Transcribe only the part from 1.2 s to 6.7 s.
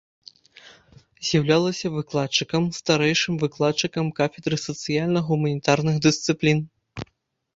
З'яўлялася выкладчыкам, старэйшым выкладчыкам кафедры сацыяльна-гуманітарных дысцыплін.